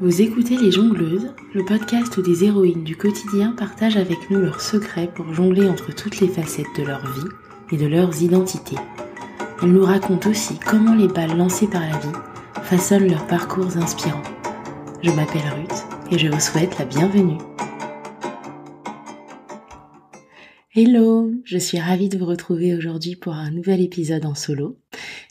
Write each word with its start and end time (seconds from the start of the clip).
Vous 0.00 0.22
écoutez 0.22 0.56
Les 0.56 0.72
Jongleuses, 0.72 1.34
le 1.52 1.64
podcast 1.66 2.16
où 2.16 2.22
des 2.22 2.44
héroïnes 2.44 2.82
du 2.82 2.96
quotidien 2.96 3.52
partagent 3.52 3.98
avec 3.98 4.30
nous 4.30 4.40
leurs 4.40 4.62
secrets 4.62 5.06
pour 5.14 5.34
jongler 5.34 5.68
entre 5.68 5.94
toutes 5.94 6.18
les 6.20 6.28
facettes 6.28 6.74
de 6.78 6.82
leur 6.82 7.06
vie 7.12 7.28
et 7.72 7.76
de 7.76 7.86
leurs 7.86 8.22
identités. 8.22 8.78
Elles 9.62 9.70
nous 9.70 9.84
racontent 9.84 10.30
aussi 10.30 10.58
comment 10.58 10.94
les 10.94 11.08
balles 11.08 11.36
lancées 11.36 11.68
par 11.68 11.82
la 11.82 11.98
vie 11.98 12.18
façonnent 12.62 13.10
leurs 13.10 13.26
parcours 13.26 13.76
inspirants. 13.76 14.22
Je 15.02 15.10
m'appelle 15.10 15.42
Ruth 15.54 15.84
et 16.10 16.18
je 16.18 16.28
vous 16.28 16.40
souhaite 16.40 16.78
la 16.78 16.86
bienvenue. 16.86 17.38
Hello, 20.74 21.30
je 21.44 21.58
suis 21.58 21.78
ravie 21.78 22.08
de 22.08 22.16
vous 22.16 22.26
retrouver 22.26 22.74
aujourd'hui 22.74 23.14
pour 23.14 23.34
un 23.34 23.50
nouvel 23.50 23.82
épisode 23.82 24.24
en 24.24 24.34
solo. 24.34 24.78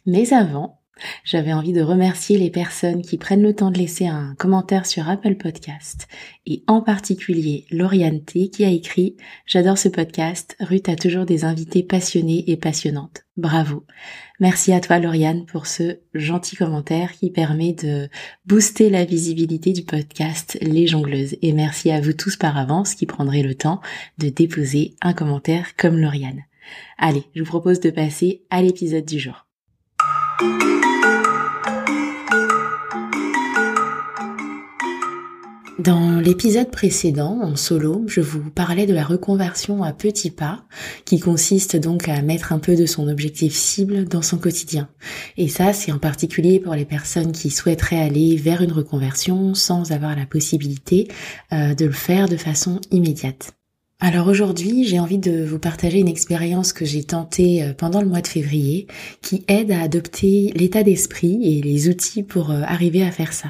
Mais 0.05 0.33
avant, 0.33 0.80
j'avais 1.23 1.53
envie 1.53 1.73
de 1.73 1.81
remercier 1.81 2.37
les 2.37 2.49
personnes 2.49 3.01
qui 3.01 3.17
prennent 3.17 3.43
le 3.43 3.55
temps 3.55 3.71
de 3.71 3.77
laisser 3.77 4.07
un 4.07 4.35
commentaire 4.37 4.85
sur 4.85 5.09
Apple 5.09 5.35
Podcast 5.35 6.07
et 6.45 6.63
en 6.67 6.81
particulier 6.81 7.65
Lauriane 7.71 8.23
T 8.23 8.49
qui 8.49 8.65
a 8.65 8.69
écrit 8.69 9.15
J'adore 9.45 9.77
ce 9.77 9.89
podcast, 9.89 10.55
Ruth 10.59 10.89
a 10.89 10.95
toujours 10.95 11.25
des 11.25 11.45
invités 11.45 11.83
passionnés 11.83 12.43
et 12.47 12.57
passionnantes. 12.57 13.23
Bravo. 13.37 13.85
Merci 14.39 14.73
à 14.73 14.79
toi 14.79 14.99
Lauriane 14.99 15.45
pour 15.45 15.67
ce 15.67 15.99
gentil 16.13 16.55
commentaire 16.55 17.13
qui 17.13 17.29
permet 17.29 17.73
de 17.73 18.09
booster 18.45 18.89
la 18.89 19.05
visibilité 19.05 19.71
du 19.71 19.83
podcast 19.83 20.57
Les 20.61 20.87
Jongleuses 20.87 21.37
et 21.41 21.53
merci 21.53 21.91
à 21.91 22.01
vous 22.01 22.13
tous 22.13 22.37
par 22.37 22.57
avance 22.57 22.95
qui 22.95 23.05
prendrez 23.05 23.43
le 23.43 23.55
temps 23.55 23.81
de 24.17 24.29
déposer 24.29 24.95
un 25.01 25.13
commentaire 25.13 25.75
comme 25.77 25.97
Lauriane. 25.97 26.43
Allez, 26.97 27.23
je 27.35 27.41
vous 27.41 27.49
propose 27.49 27.79
de 27.79 27.89
passer 27.89 28.43
à 28.49 28.61
l'épisode 28.61 29.05
du 29.05 29.19
jour. 29.19 29.45
Dans 35.79 36.19
l'épisode 36.19 36.69
précédent, 36.69 37.39
en 37.41 37.55
solo, 37.55 38.03
je 38.07 38.21
vous 38.21 38.51
parlais 38.51 38.85
de 38.85 38.93
la 38.93 39.03
reconversion 39.03 39.83
à 39.83 39.93
petits 39.93 40.29
pas, 40.29 40.63
qui 41.05 41.19
consiste 41.19 41.75
donc 41.75 42.07
à 42.07 42.21
mettre 42.21 42.51
un 42.51 42.59
peu 42.59 42.75
de 42.75 42.85
son 42.85 43.07
objectif 43.07 43.53
cible 43.53 44.05
dans 44.05 44.21
son 44.21 44.37
quotidien. 44.37 44.89
Et 45.37 45.47
ça, 45.47 45.73
c'est 45.73 45.91
en 45.91 45.97
particulier 45.97 46.59
pour 46.59 46.75
les 46.75 46.85
personnes 46.85 47.31
qui 47.31 47.49
souhaiteraient 47.49 48.01
aller 48.01 48.35
vers 48.35 48.61
une 48.61 48.73
reconversion 48.73 49.53
sans 49.55 49.91
avoir 49.91 50.15
la 50.15 50.25
possibilité 50.25 51.07
euh, 51.53 51.73
de 51.73 51.85
le 51.85 51.91
faire 51.91 52.27
de 52.27 52.37
façon 52.37 52.79
immédiate. 52.91 53.53
Alors 54.03 54.25
aujourd'hui, 54.25 54.83
j'ai 54.83 54.99
envie 54.99 55.19
de 55.19 55.45
vous 55.45 55.59
partager 55.59 55.99
une 55.99 56.07
expérience 56.07 56.73
que 56.73 56.85
j'ai 56.85 57.03
tentée 57.03 57.61
euh, 57.61 57.73
pendant 57.75 58.01
le 58.01 58.07
mois 58.07 58.21
de 58.21 58.27
février 58.27 58.87
qui 59.21 59.45
aide 59.47 59.71
à 59.71 59.79
adopter 59.79 60.51
l'état 60.55 60.81
d'esprit 60.81 61.39
et 61.43 61.61
les 61.61 61.87
outils 61.87 62.23
pour 62.23 62.49
euh, 62.49 62.63
arriver 62.63 63.03
à 63.03 63.11
faire 63.11 63.31
ça. 63.31 63.49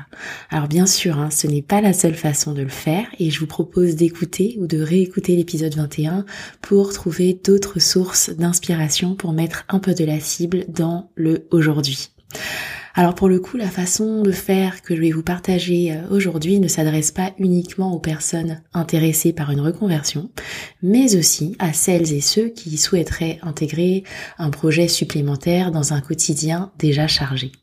Alors 0.50 0.68
bien 0.68 0.86
sûr, 0.86 1.18
hein, 1.18 1.30
ce 1.32 1.48
n'est 1.48 1.62
pas 1.62 1.80
la 1.80 1.94
seule 1.94 2.16
façon 2.16 2.52
de 2.52 2.64
le 2.64 2.68
faire 2.68 3.06
et 3.18 3.30
je 3.30 3.40
vous 3.40 3.48
propose 3.48 3.96
d'écouter 3.96 4.58
ou 4.60 4.68
de 4.68 4.82
réécouter 4.82 5.38
l'épisode 5.38 5.74
21 5.74 6.26
pour 6.62 6.92
trouver 6.92 7.40
d'autres 7.42 7.80
sources 7.80 8.30
d'inspiration 8.30 9.16
pour 9.16 9.32
mettre 9.32 9.64
un 9.70 9.80
peu 9.80 9.94
de 9.94 10.04
la 10.04 10.20
cible 10.20 10.66
dans 10.68 11.12
le 11.16 11.48
aujourd'hui. 11.52 12.10
Alors 12.94 13.16
pour 13.16 13.30
le 13.30 13.39
coup, 13.39 13.56
la 13.56 13.70
façon 13.70 14.22
de 14.22 14.31
faire 14.31 14.81
que 14.81 14.95
je 14.95 15.02
vais 15.02 15.11
vous 15.11 15.23
partager 15.23 15.94
euh, 15.94 16.09
aujourd'hui 16.09 16.59
ne 16.59 16.67
s'adresse 16.67 17.11
pas 17.11 17.31
uniquement 17.38 17.94
aux 17.94 18.00
personnes 18.00 18.61
intéressées 18.73 19.31
par 19.31 19.52
une 19.52 19.61
reconversion, 19.61 20.30
mais 20.81 21.16
aussi 21.16 21.56
à 21.59 21.72
celles 21.72 22.11
et 22.11 22.22
ceux 22.22 22.50
qui 22.50 22.78
souhaiteraient 22.78 23.39
intégrer 23.44 24.03
un 24.38 24.50
projet 24.50 24.89
supplémentaire 24.89 25.72
dans 25.72 25.94
un 25.94 26.02
quotidien 26.02 26.72
déjà 26.80 27.08
chargé. 27.08 27.53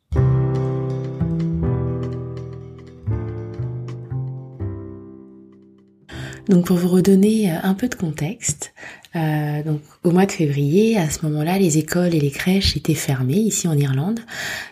Donc 6.48 6.64
pour 6.64 6.78
vous 6.78 6.88
redonner 6.88 7.52
euh, 7.52 7.56
un 7.62 7.74
peu 7.74 7.88
de 7.88 7.94
contexte, 7.94 8.72
euh, 9.18 9.62
donc 9.62 9.80
au 10.04 10.10
mois 10.10 10.26
de 10.26 10.32
février, 10.32 10.96
à 10.96 11.10
ce 11.10 11.26
moment-là, 11.26 11.58
les 11.58 11.78
écoles 11.78 12.14
et 12.14 12.20
les 12.20 12.30
crèches 12.30 12.76
étaient 12.76 12.94
fermées 12.94 13.34
ici 13.34 13.66
en 13.66 13.76
Irlande. 13.76 14.20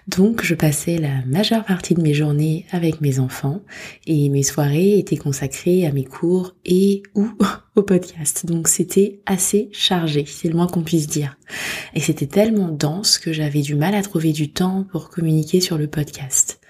Donc 0.09 0.45
je 0.45 0.55
passais 0.55 0.99
la 0.99 1.25
majeure 1.27 1.65
partie 1.65 1.95
de 1.95 2.03
mes 2.03 2.15
journées 2.15 2.67
avec 2.71 3.01
mes 3.01 3.19
enfants 3.19 3.61
et 4.07 4.29
mes 4.29 4.43
soirées 4.43 4.99
étaient 4.99 5.17
consacrées 5.17 5.87
à 5.87 5.93
mes 5.93 6.05
cours 6.05 6.55
et 6.65 7.03
ou 7.15 7.29
au 7.77 7.83
podcast. 7.83 8.47
Donc 8.47 8.69
c'était 8.69 9.21
assez 9.27 9.69
chargé, 9.73 10.25
c'est 10.27 10.49
le 10.49 10.55
moins 10.55 10.69
qu'on 10.69 10.83
puisse 10.83 11.09
dire. 11.09 11.37
Et 11.95 12.01
c'était 12.01 12.27
tellement 12.27 12.69
dense 12.69 13.19
que 13.19 13.33
j'avais 13.33 13.63
du 13.63 13.75
mal 13.75 13.95
à 13.95 14.03
trouver 14.03 14.33
du 14.33 14.53
temps 14.53 14.87
pour 14.91 15.09
communiquer 15.09 15.61
sur 15.61 15.77
le 15.77 15.89
podcast. 15.89 16.61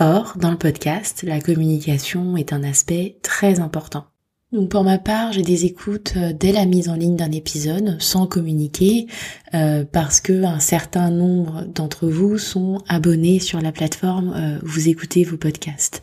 Or, 0.00 0.34
dans 0.36 0.50
le 0.50 0.58
podcast, 0.58 1.22
la 1.22 1.40
communication 1.40 2.36
est 2.36 2.52
un 2.52 2.62
aspect 2.62 3.18
très 3.22 3.60
important. 3.60 4.06
Donc 4.52 4.68
pour 4.68 4.84
ma 4.84 4.98
part, 4.98 5.32
j'ai 5.32 5.40
des 5.40 5.64
écoutes 5.64 6.12
euh, 6.16 6.34
dès 6.38 6.52
la 6.52 6.66
mise 6.66 6.90
en 6.90 6.94
ligne 6.94 7.16
d'un 7.16 7.32
épisode, 7.32 7.96
sans 8.00 8.26
communiquer, 8.26 9.06
euh, 9.54 9.84
parce 9.90 10.20
que 10.20 10.44
un 10.44 10.60
certain 10.60 11.10
nombre 11.10 11.64
d'entre 11.74 12.06
vous 12.06 12.36
sont 12.36 12.82
abonnés 12.86 13.38
sur 13.38 13.62
la 13.62 13.72
plateforme, 13.72 14.34
euh, 14.36 14.58
vous 14.62 14.90
écoutez 14.90 15.24
vos 15.24 15.38
podcasts. 15.38 16.02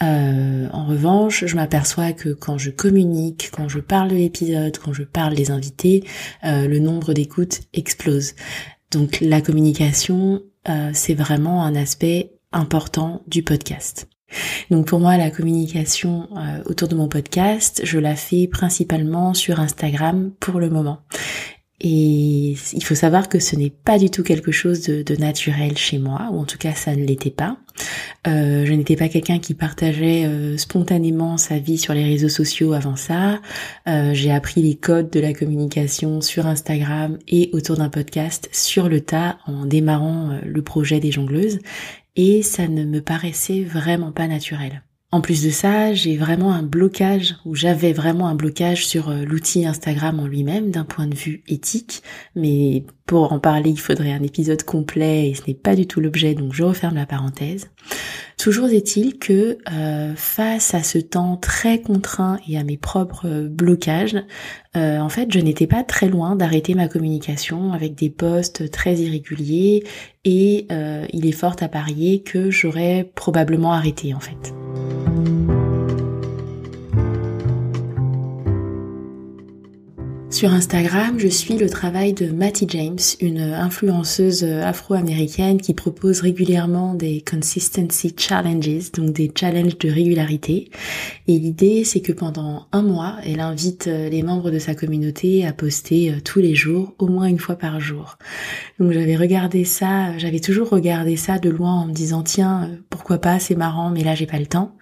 en 0.00 0.86
revanche, 0.86 1.44
je 1.44 1.56
m'aperçois 1.56 2.12
que 2.12 2.30
quand 2.30 2.56
je 2.56 2.70
communique, 2.70 3.50
quand 3.52 3.68
je 3.68 3.80
parle 3.80 4.08
de 4.08 4.16
l'épisode, 4.16 4.78
quand 4.78 4.94
je 4.94 5.02
parle 5.02 5.34
des 5.34 5.50
invités, 5.50 6.04
le 6.42 6.78
nombre 6.78 7.12
d'écoutes 7.12 7.60
explose. 7.74 8.34
Donc 8.90 9.20
la 9.20 9.40
communication, 9.40 10.42
c'est 10.92 11.14
vraiment 11.14 11.64
un 11.64 11.74
aspect 11.74 12.32
important 12.52 13.22
du 13.26 13.42
podcast. 13.42 14.08
Donc 14.70 14.86
pour 14.86 15.00
moi, 15.00 15.16
la 15.16 15.30
communication 15.30 16.28
euh, 16.36 16.62
autour 16.66 16.88
de 16.88 16.94
mon 16.94 17.08
podcast, 17.08 17.80
je 17.84 17.98
la 17.98 18.16
fais 18.16 18.46
principalement 18.46 19.34
sur 19.34 19.60
Instagram 19.60 20.30
pour 20.40 20.60
le 20.60 20.70
moment. 20.70 21.00
Et 21.80 22.56
il 22.72 22.84
faut 22.84 22.94
savoir 22.94 23.28
que 23.28 23.38
ce 23.38 23.56
n'est 23.56 23.70
pas 23.70 23.98
du 23.98 24.10
tout 24.10 24.22
quelque 24.22 24.52
chose 24.52 24.82
de, 24.82 25.16
naturel 25.16 25.76
chez 25.76 25.98
moi, 25.98 26.28
ou 26.32 26.38
en 26.40 26.44
tout 26.44 26.58
cas 26.58 26.74
ça 26.74 26.94
ne 26.94 27.04
l'était 27.04 27.30
pas. 27.30 27.56
Euh, 28.26 28.66
je 28.66 28.72
n'étais 28.72 28.96
pas 28.96 29.08
quelqu'un 29.08 29.38
qui 29.38 29.54
partageait 29.54 30.26
euh, 30.26 30.58
spontanément 30.58 31.38
sa 31.38 31.58
vie 31.58 31.78
sur 31.78 31.94
les 31.94 32.04
réseaux 32.04 32.28
sociaux 32.28 32.74
avant 32.74 32.96
ça. 32.96 33.40
J'ai 33.86 34.30
appris 34.30 34.62
les 34.62 34.76
codes 34.76 35.10
de 35.10 35.20
la 35.20 35.32
communication 35.32 36.20
sur 36.20 36.46
Instagram 36.46 37.18
et 37.28 37.50
autour 37.52 37.76
d'un 37.76 37.88
podcast 37.88 38.48
sur 38.52 38.88
le 38.88 39.00
tas 39.00 39.38
en 39.46 39.66
démarrant 39.66 40.38
le 40.44 40.62
projet 40.62 41.00
des 41.00 41.10
jongleuses 41.10 41.58
et 42.16 42.42
ça 42.42 42.68
ne 42.68 42.84
me 42.84 43.00
paraissait 43.00 43.62
vraiment 43.62 44.12
pas 44.12 44.26
naturel. 44.26 44.82
En 45.12 45.20
plus 45.20 45.42
de 45.42 45.50
ça, 45.50 45.92
j'ai 45.92 46.16
vraiment 46.16 46.52
un 46.52 46.62
blocage, 46.62 47.34
ou 47.44 47.56
j'avais 47.56 47.92
vraiment 47.92 48.28
un 48.28 48.36
blocage 48.36 48.86
sur 48.86 49.08
euh, 49.08 49.24
l'outil 49.24 49.66
Instagram 49.66 50.20
en 50.20 50.26
lui-même 50.28 50.70
d'un 50.70 50.84
point 50.84 51.08
de 51.08 51.16
vue 51.16 51.42
éthique, 51.48 52.04
mais 52.36 52.84
pour 53.06 53.32
en 53.32 53.40
parler, 53.40 53.70
il 53.70 53.80
faudrait 53.80 54.12
un 54.12 54.22
épisode 54.22 54.62
complet 54.62 55.28
et 55.28 55.34
ce 55.34 55.42
n'est 55.48 55.54
pas 55.54 55.74
du 55.74 55.88
tout 55.88 56.00
l'objet, 56.00 56.34
donc 56.34 56.52
je 56.52 56.62
referme 56.62 56.94
la 56.94 57.06
parenthèse. 57.06 57.70
Toujours 58.38 58.68
est-il 58.68 59.18
que 59.18 59.58
euh, 59.72 60.14
face 60.14 60.74
à 60.74 60.84
ce 60.84 60.98
temps 60.98 61.36
très 61.36 61.80
contraint 61.80 62.38
et 62.48 62.56
à 62.56 62.62
mes 62.62 62.76
propres 62.76 63.26
euh, 63.26 63.48
blocages, 63.48 64.16
en 64.76 65.08
fait, 65.08 65.32
je 65.32 65.40
n'étais 65.40 65.66
pas 65.66 65.82
très 65.82 66.06
loin 66.06 66.36
d'arrêter 66.36 66.76
ma 66.76 66.86
communication 66.86 67.72
avec 67.72 67.96
des 67.96 68.08
posts 68.08 68.70
très 68.70 68.94
irréguliers 68.94 69.82
et 70.24 70.68
il 71.12 71.26
est 71.26 71.32
fort 71.32 71.56
à 71.58 71.66
parier 71.66 72.22
que 72.22 72.52
j'aurais 72.52 73.10
probablement 73.16 73.72
arrêté 73.72 74.14
en 74.14 74.20
fait. 74.20 74.54
Sur 80.30 80.54
Instagram, 80.54 81.18
je 81.18 81.26
suis 81.26 81.58
le 81.58 81.68
travail 81.68 82.12
de 82.12 82.30
Matty 82.30 82.64
James, 82.68 83.00
une 83.20 83.40
influenceuse 83.40 84.44
afro-américaine 84.44 85.60
qui 85.60 85.74
propose 85.74 86.20
régulièrement 86.20 86.94
des 86.94 87.22
consistency 87.28 88.14
challenges, 88.16 88.92
donc 88.92 89.12
des 89.12 89.30
challenges 89.34 89.76
de 89.76 89.90
régularité. 89.90 90.70
Et 91.26 91.36
l'idée, 91.38 91.82
c'est 91.84 92.00
que 92.00 92.12
pendant 92.12 92.68
un 92.70 92.82
mois, 92.82 93.16
elle 93.26 93.40
invite 93.40 93.86
les 93.86 94.22
membres 94.22 94.52
de 94.52 94.60
sa 94.60 94.74
communauté 94.76 95.44
à 95.44 95.52
poster 95.52 96.14
tous 96.24 96.38
les 96.38 96.54
jours, 96.54 96.94
au 96.98 97.08
moins 97.08 97.26
une 97.26 97.40
fois 97.40 97.56
par 97.56 97.80
jour. 97.80 98.16
Donc 98.78 98.92
j'avais 98.92 99.16
regardé 99.16 99.64
ça, 99.64 100.16
j'avais 100.16 100.40
toujours 100.40 100.70
regardé 100.70 101.16
ça 101.16 101.40
de 101.40 101.50
loin 101.50 101.74
en 101.74 101.86
me 101.86 101.92
disant 101.92 102.22
tiens, 102.22 102.70
pourquoi 102.88 103.18
pas, 103.18 103.40
c'est 103.40 103.56
marrant, 103.56 103.90
mais 103.90 104.04
là 104.04 104.14
j'ai 104.14 104.26
pas 104.26 104.38
le 104.38 104.46
temps. 104.46 104.76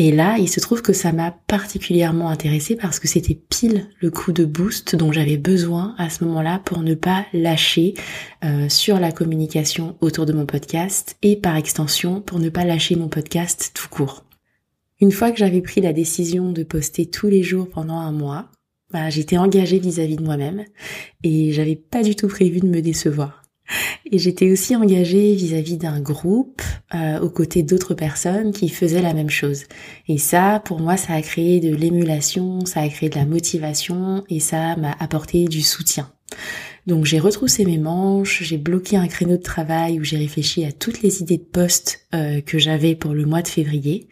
Et 0.00 0.12
là, 0.12 0.36
il 0.38 0.48
se 0.48 0.60
trouve 0.60 0.80
que 0.80 0.92
ça 0.92 1.10
m'a 1.10 1.32
particulièrement 1.32 2.28
intéressée 2.28 2.76
parce 2.76 3.00
que 3.00 3.08
c'était 3.08 3.34
pile 3.34 3.88
le 3.98 4.12
coup 4.12 4.30
de 4.30 4.44
boost 4.44 4.77
dont 4.94 5.12
j'avais 5.12 5.36
besoin 5.36 5.94
à 5.98 6.10
ce 6.10 6.24
moment-là 6.24 6.60
pour 6.64 6.78
ne 6.78 6.94
pas 6.94 7.26
lâcher 7.32 7.94
euh, 8.44 8.68
sur 8.68 8.98
la 8.98 9.12
communication 9.12 9.96
autour 10.00 10.26
de 10.26 10.32
mon 10.32 10.46
podcast 10.46 11.16
et 11.22 11.36
par 11.36 11.56
extension 11.56 12.20
pour 12.20 12.38
ne 12.38 12.48
pas 12.48 12.64
lâcher 12.64 12.96
mon 12.96 13.08
podcast 13.08 13.72
tout 13.74 13.88
court. 13.88 14.24
Une 15.00 15.12
fois 15.12 15.30
que 15.30 15.38
j'avais 15.38 15.62
pris 15.62 15.80
la 15.80 15.92
décision 15.92 16.50
de 16.50 16.62
poster 16.62 17.06
tous 17.06 17.28
les 17.28 17.42
jours 17.42 17.68
pendant 17.68 17.98
un 17.98 18.12
mois, 18.12 18.50
bah, 18.90 19.10
j'étais 19.10 19.38
engagée 19.38 19.78
vis-à-vis 19.78 20.16
de 20.16 20.24
moi-même 20.24 20.64
et 21.22 21.52
j'avais 21.52 21.76
pas 21.76 22.02
du 22.02 22.16
tout 22.16 22.28
prévu 22.28 22.60
de 22.60 22.66
me 22.66 22.80
décevoir. 22.80 23.42
Et 24.10 24.18
j'étais 24.18 24.50
aussi 24.50 24.74
engagée 24.74 25.34
vis-à-vis 25.34 25.76
d'un 25.76 26.00
groupe 26.00 26.62
euh, 26.94 27.20
aux 27.20 27.30
côtés 27.30 27.62
d'autres 27.62 27.94
personnes 27.94 28.52
qui 28.52 28.68
faisaient 28.68 29.02
la 29.02 29.14
même 29.14 29.30
chose. 29.30 29.64
Et 30.08 30.18
ça, 30.18 30.62
pour 30.64 30.80
moi, 30.80 30.96
ça 30.96 31.14
a 31.14 31.22
créé 31.22 31.60
de 31.60 31.74
l'émulation, 31.74 32.64
ça 32.64 32.80
a 32.80 32.88
créé 32.88 33.08
de 33.08 33.16
la 33.16 33.26
motivation 33.26 34.24
et 34.28 34.40
ça 34.40 34.76
m'a 34.76 34.96
apporté 34.98 35.44
du 35.44 35.62
soutien. 35.62 36.10
Donc 36.86 37.04
j'ai 37.04 37.18
retroussé 37.18 37.66
mes 37.66 37.76
manches, 37.76 38.42
j'ai 38.42 38.56
bloqué 38.56 38.96
un 38.96 39.08
créneau 39.08 39.36
de 39.36 39.42
travail 39.42 40.00
où 40.00 40.04
j'ai 40.04 40.16
réfléchi 40.16 40.64
à 40.64 40.72
toutes 40.72 41.02
les 41.02 41.20
idées 41.20 41.36
de 41.36 41.42
poste 41.42 42.06
euh, 42.14 42.40
que 42.40 42.58
j'avais 42.58 42.94
pour 42.94 43.12
le 43.12 43.26
mois 43.26 43.42
de 43.42 43.48
février. 43.48 44.08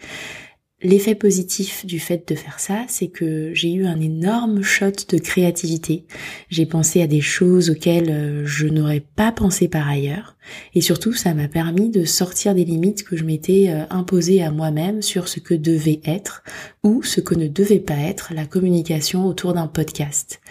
L'effet 0.83 1.15
positif 1.15 1.87
du 1.87 1.99
fait 1.99 2.29
de 2.29 2.35
faire 2.35 2.61
ça, 2.61 2.85
c'est 2.87 3.09
que 3.09 3.55
j'ai 3.55 3.73
eu 3.73 3.87
un 3.87 3.99
énorme 3.99 4.61
shot 4.61 4.93
de 5.09 5.17
créativité. 5.17 6.05
J'ai 6.51 6.67
pensé 6.67 7.01
à 7.01 7.07
des 7.07 7.23
choses 7.23 7.71
auxquelles 7.71 8.11
euh, 8.11 8.45
je 8.45 8.67
n'aurais 8.67 9.01
pas 9.01 9.33
pensé 9.33 9.69
par 9.69 9.89
ailleurs. 9.89 10.37
Et 10.75 10.83
surtout, 10.83 11.15
ça 11.15 11.33
m'a 11.33 11.49
permis 11.49 11.89
de 11.89 12.05
sortir 12.05 12.55
des 12.55 12.67
limites 12.67 13.05
que 13.05 13.17
je 13.17 13.25
m'étais 13.25 13.71
euh, 13.71 13.87
imposées 13.89 14.43
à 14.43 14.51
moi-même 14.51 15.01
sur 15.01 15.29
ce 15.29 15.41
que 15.41 15.55
devait 15.55 16.03
être 16.05 16.45
ou 16.85 17.03
ce 17.03 17.23
que 17.23 17.35
ne 17.35 17.49
devait 17.49 17.81
pas 17.81 17.97
être 17.97 18.35
la 18.35 18.45
communication 18.45 19.25
autour 19.27 19.55
d'un 19.55 19.69
podcast. 19.69 20.43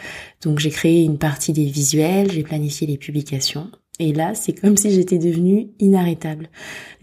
Donc 0.42 0.58
j'ai 0.58 0.72
créé 0.72 1.04
une 1.04 1.20
partie 1.20 1.54
des 1.54 1.66
visuels, 1.66 2.32
j'ai 2.32 2.42
planifié 2.42 2.88
les 2.88 2.98
publications. 2.98 3.70
Et 4.00 4.12
là, 4.12 4.34
c'est 4.34 4.54
comme 4.54 4.76
si 4.76 4.90
j'étais 4.90 5.20
devenue 5.20 5.68
inarrêtable. 5.80 6.50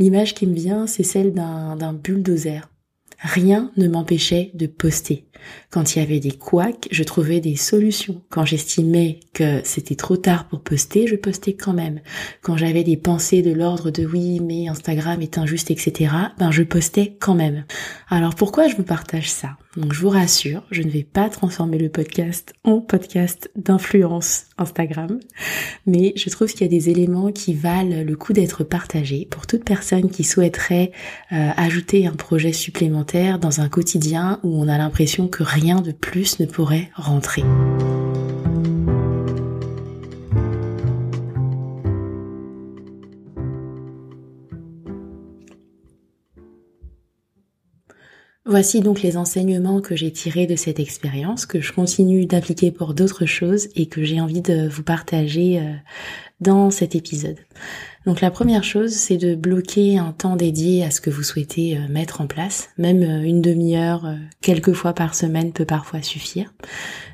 L'image 0.01 0.35
qui 0.35 0.49
me 0.49 0.55
vient, 0.55 0.89
c'est 0.89 1.05
celle 1.05 1.33
d'un 1.33 1.93
bulldozer 1.93 2.72
Rien 3.23 3.71
ne 3.77 3.87
m'empêchait 3.87 4.51
de 4.55 4.67
poster. 4.67 5.27
Quand 5.71 5.95
il 5.95 6.01
y 6.01 6.03
avait 6.03 6.21
des 6.21 6.33
couacs, 6.33 6.89
je 6.91 7.05
trouvais 7.05 7.41
des 7.41 7.57
solutions. 7.57 8.21
Quand 8.31 8.45
j'estimais 8.45 9.21
que 9.33 9.61
c'était 9.65 9.95
trop 9.95 10.17
tard 10.17 10.49
pour 10.49 10.61
poster, 10.61 11.07
je 11.07 11.17
postais 11.17 11.55
quand 11.55 11.73
même. 11.73 12.01
Quand 12.43 12.57
j'avais 12.57 12.83
des 12.83 12.97
pensées 12.97 13.43
de 13.43 13.53
l'ordre 13.53 13.91
de 13.91 14.05
oui, 14.05 14.41
mais 14.41 14.69
Instagram 14.69 15.23
est 15.23 15.39
injuste, 15.39 15.71
etc., 15.71 16.13
ben 16.39 16.51
je 16.51 16.65
postais 16.65 17.17
quand 17.21 17.35
même. 17.35 17.65
Alors 18.09 18.35
pourquoi 18.35 18.67
je 18.69 18.77
vous 18.77 18.83
partage 18.83 19.31
ça? 19.31 19.57
Donc 19.77 19.95
je 19.95 20.01
vous 20.01 20.11
rassure, 20.11 20.63
je 20.71 20.83
ne 20.83 20.91
vais 20.91 21.03
pas 21.03 21.31
transformer 21.31 21.79
le 21.79 21.89
podcast 21.89 22.53
en 22.63 22.81
podcast 22.81 23.51
d'influence 23.57 24.45
Instagram, 24.59 25.19
mais 25.87 26.13
je 26.15 26.29
trouve 26.29 26.49
qu'il 26.53 26.61
y 26.61 26.65
a 26.65 26.69
des 26.69 26.91
éléments 26.91 27.33
qui 27.33 27.55
valent 27.55 28.05
le 28.05 28.17
coup 28.17 28.35
d'être 28.35 28.65
partagés 28.65 29.27
pour 29.31 29.47
toute 29.47 29.65
personne 29.65 30.11
qui 30.11 30.25
souhaiterait 30.25 30.93
euh, 31.33 31.51
ajouter 31.57 32.07
un 32.07 32.13
projet 32.13 32.53
supplémentaire 32.53 33.39
dans 33.39 33.61
un 33.61 33.69
quotidien 33.71 34.41
où 34.43 34.61
on 34.63 34.69
a 34.69 34.77
l'impression 34.77 35.27
que 35.29 35.43
rien 35.43 35.81
de 35.81 35.93
plus 35.93 36.39
ne 36.39 36.45
pourrait 36.45 36.91
rentrer. 36.95 37.43
Voici 48.63 48.81
donc 48.81 49.03
les 49.03 49.17
enseignements 49.17 49.81
que 49.81 49.97
j'ai 49.97 50.13
tirés 50.13 50.47
de 50.47 50.55
cette 50.55 50.79
expérience, 50.79 51.47
que 51.47 51.61
je 51.61 51.73
continue 51.73 52.27
d'appliquer 52.27 52.71
pour 52.71 52.95
d'autres 52.95 53.27
choses 53.27 53.67
et 53.75 53.87
que 53.87 54.05
j'ai 54.05 54.21
envie 54.21 54.41
de 54.41 54.69
vous 54.69 54.85
partager 54.85 55.59
euh, 55.59 55.73
dans 56.41 56.71
cet 56.71 56.95
épisode. 56.95 57.39
Donc 58.07 58.21
la 58.21 58.31
première 58.31 58.63
chose, 58.63 58.93
c'est 58.93 59.17
de 59.17 59.35
bloquer 59.35 59.99
un 59.99 60.13
temps 60.13 60.37
dédié 60.37 60.85
à 60.85 60.93
ce 60.93 61.01
que 61.01 61.11
vous 61.11 61.25
souhaitez 61.25 61.77
euh, 61.77 61.89
mettre 61.89 62.21
en 62.21 62.29
place. 62.29 62.69
Même 62.79 63.03
euh, 63.03 63.27
une 63.27 63.43
demi-heure, 63.43 64.07
quelques 64.43 64.75
fois 64.75 64.93
par 64.93 65.17
semaine 65.17 65.53
peut 65.53 65.65
parfois 65.65 66.01
suffire. 66.01 66.55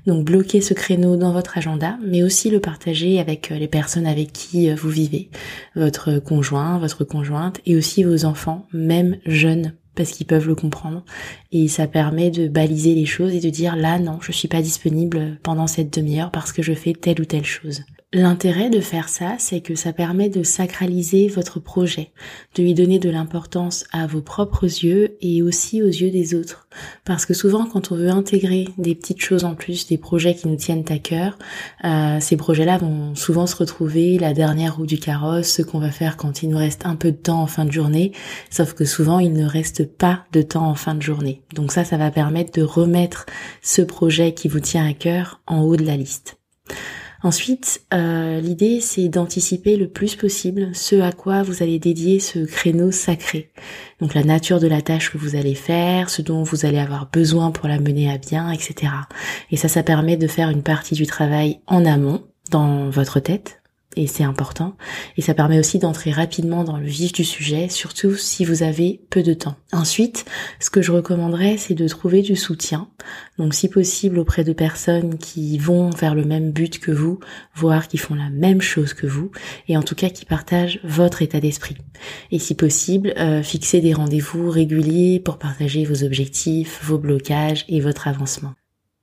Donc 0.06 0.26
bloquer 0.26 0.60
ce 0.60 0.74
créneau 0.74 1.16
dans 1.16 1.32
votre 1.32 1.56
agenda, 1.56 1.96
mais 2.04 2.22
aussi 2.22 2.50
le 2.50 2.60
partager 2.60 3.20
avec 3.20 3.48
les 3.48 3.68
personnes 3.68 4.06
avec 4.06 4.34
qui 4.34 4.70
vous 4.70 4.90
vivez, 4.90 5.30
votre 5.76 6.18
conjoint, 6.18 6.78
votre 6.78 7.04
conjointe, 7.04 7.62
et 7.64 7.74
aussi 7.74 8.04
vos 8.04 8.26
enfants, 8.26 8.66
même 8.74 9.16
jeunes 9.24 9.72
parce 9.98 10.12
qu'ils 10.12 10.26
peuvent 10.26 10.48
le 10.48 10.54
comprendre 10.54 11.04
et 11.52 11.68
ça 11.68 11.86
permet 11.86 12.30
de 12.30 12.48
baliser 12.48 12.94
les 12.94 13.04
choses 13.04 13.34
et 13.34 13.40
de 13.40 13.50
dire 13.50 13.76
là 13.76 13.98
non 13.98 14.18
je 14.22 14.32
suis 14.32 14.48
pas 14.48 14.62
disponible 14.62 15.38
pendant 15.42 15.66
cette 15.66 15.92
demi-heure 15.92 16.30
parce 16.30 16.52
que 16.52 16.62
je 16.62 16.72
fais 16.72 16.94
telle 16.94 17.20
ou 17.20 17.24
telle 17.26 17.44
chose. 17.44 17.82
L'intérêt 18.14 18.70
de 18.70 18.80
faire 18.80 19.10
ça, 19.10 19.34
c'est 19.38 19.60
que 19.60 19.74
ça 19.74 19.92
permet 19.92 20.30
de 20.30 20.42
sacraliser 20.42 21.28
votre 21.28 21.60
projet, 21.60 22.10
de 22.54 22.62
lui 22.62 22.72
donner 22.72 22.98
de 22.98 23.10
l'importance 23.10 23.84
à 23.92 24.06
vos 24.06 24.22
propres 24.22 24.64
yeux 24.64 25.18
et 25.20 25.42
aussi 25.42 25.82
aux 25.82 25.88
yeux 25.88 26.10
des 26.10 26.34
autres. 26.34 26.68
Parce 27.04 27.26
que 27.26 27.34
souvent, 27.34 27.66
quand 27.66 27.92
on 27.92 27.96
veut 27.96 28.08
intégrer 28.08 28.66
des 28.78 28.94
petites 28.94 29.20
choses 29.20 29.44
en 29.44 29.54
plus, 29.54 29.88
des 29.88 29.98
projets 29.98 30.34
qui 30.34 30.48
nous 30.48 30.56
tiennent 30.56 30.86
à 30.88 30.96
cœur, 30.96 31.36
euh, 31.84 32.16
ces 32.18 32.38
projets-là 32.38 32.78
vont 32.78 33.14
souvent 33.14 33.46
se 33.46 33.56
retrouver 33.56 34.18
la 34.18 34.32
dernière 34.32 34.78
roue 34.78 34.86
du 34.86 34.98
carrosse, 34.98 35.48
ce 35.48 35.60
qu'on 35.60 35.78
va 35.78 35.90
faire 35.90 36.16
quand 36.16 36.42
il 36.42 36.48
nous 36.48 36.56
reste 36.56 36.86
un 36.86 36.96
peu 36.96 37.12
de 37.12 37.18
temps 37.18 37.42
en 37.42 37.46
fin 37.46 37.66
de 37.66 37.72
journée, 37.72 38.12
sauf 38.48 38.72
que 38.72 38.86
souvent, 38.86 39.18
il 39.18 39.34
ne 39.34 39.44
reste 39.44 39.84
pas 39.84 40.24
de 40.32 40.40
temps 40.40 40.66
en 40.66 40.76
fin 40.76 40.94
de 40.94 41.02
journée. 41.02 41.42
Donc 41.52 41.72
ça, 41.72 41.84
ça 41.84 41.98
va 41.98 42.10
permettre 42.10 42.58
de 42.58 42.64
remettre 42.64 43.26
ce 43.60 43.82
projet 43.82 44.32
qui 44.32 44.48
vous 44.48 44.60
tient 44.60 44.88
à 44.88 44.94
cœur 44.94 45.42
en 45.46 45.60
haut 45.60 45.76
de 45.76 45.84
la 45.84 45.98
liste. 45.98 46.38
Ensuite, 47.22 47.82
euh, 47.92 48.40
l'idée 48.40 48.80
c'est 48.80 49.08
d'anticiper 49.08 49.76
le 49.76 49.88
plus 49.88 50.14
possible 50.14 50.70
ce 50.72 51.00
à 51.00 51.10
quoi 51.10 51.42
vous 51.42 51.62
allez 51.62 51.78
dédier 51.80 52.20
ce 52.20 52.38
créneau 52.38 52.92
sacré. 52.92 53.50
Donc 54.00 54.14
la 54.14 54.22
nature 54.22 54.60
de 54.60 54.68
la 54.68 54.82
tâche 54.82 55.10
que 55.10 55.18
vous 55.18 55.34
allez 55.34 55.56
faire, 55.56 56.10
ce 56.10 56.22
dont 56.22 56.44
vous 56.44 56.64
allez 56.64 56.78
avoir 56.78 57.10
besoin 57.10 57.50
pour 57.50 57.68
la 57.68 57.80
mener 57.80 58.10
à 58.10 58.18
bien, 58.18 58.50
etc. 58.50 58.92
Et 59.50 59.56
ça, 59.56 59.66
ça 59.66 59.82
permet 59.82 60.16
de 60.16 60.28
faire 60.28 60.48
une 60.48 60.62
partie 60.62 60.94
du 60.94 61.06
travail 61.06 61.60
en 61.66 61.84
amont 61.84 62.22
dans 62.50 62.88
votre 62.88 63.20
tête, 63.20 63.57
et 63.96 64.06
c'est 64.06 64.22
important. 64.22 64.76
Et 65.16 65.22
ça 65.22 65.34
permet 65.34 65.58
aussi 65.58 65.78
d'entrer 65.78 66.10
rapidement 66.10 66.62
dans 66.62 66.76
le 66.76 66.86
vif 66.86 67.12
du 67.12 67.24
sujet, 67.24 67.68
surtout 67.68 68.14
si 68.14 68.44
vous 68.44 68.62
avez 68.62 69.00
peu 69.10 69.22
de 69.22 69.34
temps. 69.34 69.56
Ensuite, 69.72 70.24
ce 70.60 70.70
que 70.70 70.82
je 70.82 70.92
recommanderais, 70.92 71.56
c'est 71.56 71.74
de 71.74 71.88
trouver 71.88 72.22
du 72.22 72.36
soutien. 72.36 72.88
Donc 73.38 73.54
si 73.54 73.68
possible 73.68 74.18
auprès 74.18 74.44
de 74.44 74.52
personnes 74.52 75.18
qui 75.18 75.58
vont 75.58 75.90
vers 75.90 76.14
le 76.14 76.24
même 76.24 76.52
but 76.52 76.78
que 76.78 76.92
vous, 76.92 77.18
voire 77.54 77.88
qui 77.88 77.98
font 77.98 78.14
la 78.14 78.30
même 78.30 78.60
chose 78.60 78.92
que 78.92 79.06
vous, 79.06 79.30
et 79.68 79.76
en 79.76 79.82
tout 79.82 79.94
cas 79.94 80.10
qui 80.10 80.26
partagent 80.26 80.80
votre 80.84 81.22
état 81.22 81.40
d'esprit. 81.40 81.76
Et 82.30 82.38
si 82.38 82.54
possible, 82.54 83.14
euh, 83.16 83.42
fixer 83.42 83.80
des 83.80 83.94
rendez-vous 83.94 84.50
réguliers 84.50 85.18
pour 85.18 85.38
partager 85.38 85.84
vos 85.84 86.04
objectifs, 86.04 86.80
vos 86.84 86.98
blocages 86.98 87.64
et 87.68 87.80
votre 87.80 88.06
avancement. 88.06 88.54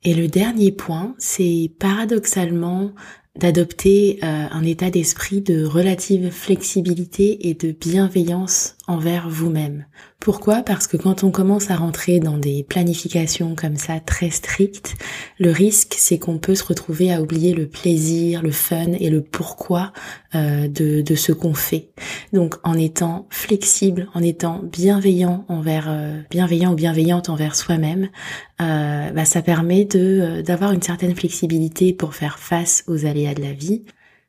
Et 0.04 0.14
le 0.14 0.28
dernier 0.28 0.72
point, 0.72 1.16
c'est 1.18 1.72
paradoxalement 1.80 2.94
d'adopter 3.38 4.20
euh, 4.24 4.46
un 4.50 4.64
état 4.64 4.90
d'esprit 4.90 5.42
de 5.42 5.66
relative 5.66 6.30
flexibilité 6.32 7.50
et 7.50 7.54
de 7.54 7.72
bienveillance 7.72 8.76
envers 8.88 9.30
vous-même. 9.30 9.86
Pourquoi? 10.20 10.62
Parce 10.64 10.88
que 10.88 10.98
quand 10.98 11.24
on 11.24 11.32
commence 11.32 11.70
à 11.70 11.76
rentrer 11.76 12.20
dans 12.20 12.38
des 12.38 12.64
planifications 12.64 13.56
comme 13.56 13.76
ça 13.76 14.00
très 14.00 14.30
strictes, 14.30 14.96
le 15.40 15.52
risque 15.52 15.96
c'est 15.98 16.18
qu'on 16.18 16.38
peut 16.38 16.56
se 16.56 16.64
retrouver 16.64 17.14
à 17.14 17.22
oublier 17.22 17.54
le 17.54 17.68
plaisir, 17.68 18.42
le 18.42 18.52
fun 18.52 18.94
et 19.00 19.10
le 19.10 19.22
pourquoi 19.22 19.94
euh, 20.34 20.68
de, 20.68 21.02
de 21.02 21.16
ce 21.16 21.32
qu'on 21.32 21.54
fait. 21.54 21.90
Donc 22.34 22.56
en 22.64 22.76
étant 22.78 23.28
flexible, 23.30 24.08
en 24.14 24.22
étant 24.22 24.62
bienveillant 24.64 25.46
envers 25.48 25.86
euh, 25.88 26.22
bienveillant 26.30 26.74
ou 26.74 26.76
bienveillante 26.76 27.30
envers 27.30 27.56
soi-même, 27.56 28.10
euh, 28.62 29.12
bah, 29.12 29.26
ça 29.26 29.42
permet 29.42 29.86
de 29.86 30.42
d'avoir 30.42 30.72
une 30.72 30.82
certaine 30.82 31.16
flexibilité 31.16 31.94
pour 31.94 32.16
faire 32.16 32.40
face 32.40 32.84
aux 32.88 33.06
aléas 33.06 33.34
de 33.34 33.42
la 33.42 33.54
vie. 33.54 33.84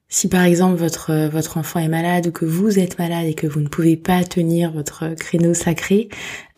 Si 0.09 0.29
par 0.29 0.45
exemple 0.45 0.77
votre 0.77 1.29
votre 1.29 1.59
enfant 1.59 1.81
est 1.81 1.89
malade 1.89 2.29
ou 2.29 2.33
que 2.33 2.45
vous 2.45 2.79
êtes 2.79 2.99
malade 2.99 3.27
et 3.27 3.35
que 3.35 3.47
vous 3.47 3.61
ne 3.61 3.69
pouvez 3.69 3.97
pas 3.97 4.23
tenir 4.25 4.71
votre 4.73 5.15
créneau 5.15 5.53
sacré, 5.53 6.09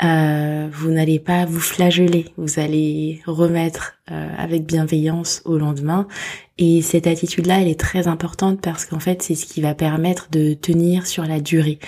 euh, 0.05 0.69
vous 0.71 0.91
n'allez 0.91 1.19
pas 1.19 1.47
vous 1.47 1.61
flageller, 1.61 2.27
vous 2.37 2.61
allez 2.61 3.23
remettre 3.27 3.98
euh, 4.11 4.29
avec 4.37 4.65
bienveillance 4.65 5.43
au 5.45 5.59
lendemain. 5.59 6.07
Et 6.61 6.83
cette 6.83 7.07
attitude-là, 7.07 7.61
elle 7.61 7.69
est 7.69 7.79
très 7.79 8.09
importante 8.09 8.61
parce 8.61 8.85
qu'en 8.85 8.99
fait, 8.99 9.23
c'est 9.23 9.37
ce 9.37 9.47
qui 9.47 9.61
va 9.61 9.75
permettre 9.75 10.29
de 10.31 10.55
tenir 10.55 11.07
sur 11.07 11.25
la 11.25 11.41
durée. 11.41 11.79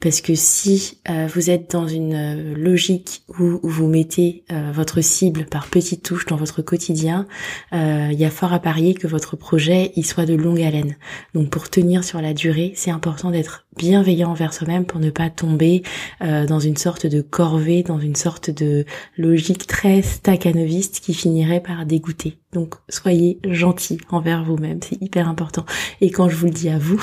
Parce 0.00 0.20
que 0.20 0.34
si 0.34 0.98
euh, 1.08 1.26
vous 1.34 1.48
êtes 1.48 1.70
dans 1.70 1.88
une 1.88 2.14
euh, 2.14 2.54
logique 2.54 3.22
où, 3.38 3.58
vous 3.62 3.86
mettez 3.86 4.44
votre 4.72 5.00
cible 5.00 5.44
par 5.44 5.66
petites 5.68 6.02
touches 6.02 6.26
dans 6.26 6.36
votre 6.36 6.62
quotidien, 6.62 7.26
il 7.72 8.14
y 8.14 8.24
a 8.24 8.30
fort 8.30 8.52
à 8.52 8.58
parier 8.58 8.94
que 8.94 9.06
votre 9.06 9.36
projet 9.36 9.92
il 9.94 10.04
soit 10.04 10.26
de 10.26 10.34
longue 10.34 10.62
haleine. 10.62 10.96
Donc 11.34 11.50
pour 11.50 11.70
tenir 11.70 12.02
sur 12.02 12.20
la 12.20 12.34
durée, 12.34 12.72
c'est 12.74 12.90
important 12.90 13.30
d'être 13.30 13.66
bienveillant 13.78 14.30
envers 14.30 14.52
soi-même 14.52 14.84
pour 14.84 15.00
ne 15.00 15.10
pas 15.10 15.30
tomber 15.30 15.82
dans 16.20 16.60
une 16.60 16.76
sorte 16.76 17.06
de 17.06 17.22
corvée, 17.22 17.82
dans 17.82 17.98
une 17.98 18.16
sorte 18.16 18.50
de 18.50 18.84
logique 19.16 19.66
très 19.66 20.02
staccanoviste 20.02 21.00
qui 21.00 21.14
finirait 21.14 21.62
par 21.62 21.86
dégoûter. 21.86 22.38
Donc 22.52 22.74
soyez 22.88 23.38
gentil 23.44 23.98
envers 24.10 24.44
vous-même, 24.44 24.80
c'est 24.82 25.00
hyper 25.00 25.28
important. 25.28 25.64
Et 26.00 26.10
quand 26.10 26.28
je 26.28 26.36
vous 26.36 26.46
le 26.46 26.52
dis 26.52 26.68
à 26.68 26.78
vous, 26.78 27.02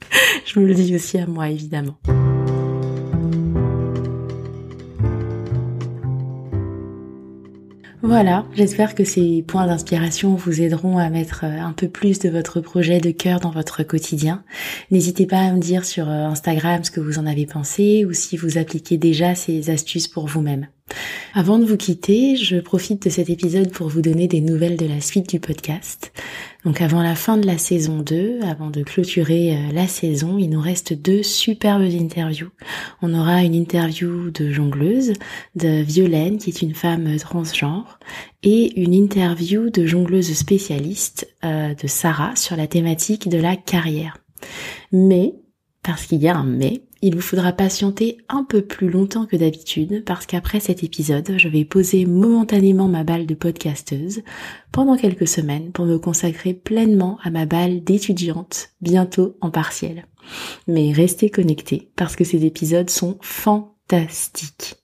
je 0.44 0.58
me 0.60 0.66
le 0.66 0.74
dis 0.74 0.94
aussi 0.94 1.18
à 1.18 1.26
moi 1.26 1.48
évidemment. 1.48 1.98
Voilà, 8.06 8.46
j'espère 8.54 8.94
que 8.94 9.02
ces 9.02 9.42
points 9.42 9.66
d'inspiration 9.66 10.36
vous 10.36 10.62
aideront 10.62 10.96
à 10.96 11.10
mettre 11.10 11.40
euh, 11.42 11.58
un 11.58 11.72
peu 11.72 11.88
plus 11.88 12.20
de 12.20 12.28
votre 12.28 12.60
projet 12.60 13.00
de 13.00 13.10
cœur 13.10 13.40
dans 13.40 13.50
votre 13.50 13.82
quotidien. 13.82 14.44
N'hésitez 14.92 15.26
pas 15.26 15.40
à 15.40 15.50
me 15.50 15.58
dire 15.58 15.84
sur 15.84 16.08
euh, 16.08 16.26
Instagram 16.26 16.84
ce 16.84 16.92
que 16.92 17.00
vous 17.00 17.18
en 17.18 17.26
avez 17.26 17.46
pensé 17.46 18.04
ou 18.04 18.12
si 18.12 18.36
vous 18.36 18.58
appliquez 18.58 18.96
déjà 18.96 19.34
ces 19.34 19.70
astuces 19.70 20.06
pour 20.06 20.28
vous-même. 20.28 20.68
Avant 21.34 21.58
de 21.58 21.64
vous 21.64 21.76
quitter, 21.76 22.36
je 22.36 22.56
profite 22.56 23.02
de 23.04 23.10
cet 23.10 23.28
épisode 23.28 23.70
pour 23.70 23.88
vous 23.88 24.00
donner 24.00 24.26
des 24.26 24.40
nouvelles 24.40 24.76
de 24.76 24.86
la 24.86 25.00
suite 25.00 25.28
du 25.28 25.40
podcast. 25.40 26.12
Donc 26.64 26.80
avant 26.80 27.02
la 27.02 27.14
fin 27.14 27.36
de 27.36 27.46
la 27.46 27.58
saison 27.58 27.98
2, 27.98 28.40
avant 28.42 28.70
de 28.70 28.82
clôturer 28.82 29.54
euh, 29.54 29.72
la 29.72 29.86
saison, 29.86 30.38
il 30.38 30.48
nous 30.48 30.60
reste 30.60 30.94
deux 30.94 31.22
superbes 31.22 31.82
interviews. 31.82 32.48
On 33.02 33.14
aura 33.14 33.42
une 33.42 33.54
interview 33.54 34.30
de 34.30 34.50
jongleuse, 34.50 35.12
de 35.54 35.82
Violaine, 35.82 36.38
qui 36.38 36.50
est 36.50 36.62
une 36.62 36.74
femme 36.74 37.16
transgenre, 37.18 37.98
et 38.42 38.80
une 38.80 38.94
interview 38.94 39.70
de 39.70 39.86
jongleuse 39.86 40.32
spécialiste 40.32 41.28
euh, 41.44 41.74
de 41.74 41.86
Sarah 41.86 42.34
sur 42.34 42.56
la 42.56 42.66
thématique 42.66 43.28
de 43.28 43.38
la 43.38 43.56
carrière. 43.56 44.18
Mais, 44.90 45.34
parce 45.86 46.06
qu'il 46.06 46.20
y 46.20 46.26
a 46.26 46.36
un 46.36 46.42
mais, 46.42 46.82
il 47.00 47.14
vous 47.14 47.20
faudra 47.20 47.52
patienter 47.52 48.18
un 48.28 48.42
peu 48.42 48.62
plus 48.62 48.90
longtemps 48.90 49.24
que 49.24 49.36
d'habitude 49.36 50.02
parce 50.04 50.26
qu'après 50.26 50.58
cet 50.58 50.82
épisode, 50.82 51.34
je 51.36 51.48
vais 51.48 51.64
poser 51.64 52.06
momentanément 52.06 52.88
ma 52.88 53.04
balle 53.04 53.24
de 53.24 53.36
podcasteuse 53.36 54.22
pendant 54.72 54.96
quelques 54.96 55.28
semaines 55.28 55.70
pour 55.70 55.84
me 55.84 55.98
consacrer 55.98 56.54
pleinement 56.54 57.18
à 57.22 57.30
ma 57.30 57.46
balle 57.46 57.84
d'étudiante, 57.84 58.70
bientôt 58.80 59.36
en 59.40 59.52
partiel. 59.52 60.06
Mais 60.66 60.90
restez 60.92 61.30
connectés 61.30 61.92
parce 61.94 62.16
que 62.16 62.24
ces 62.24 62.44
épisodes 62.44 62.90
sont 62.90 63.16
fantastiques. 63.20 64.74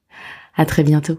À 0.55 0.67
très 0.67 0.85
bientôt. 0.85 1.19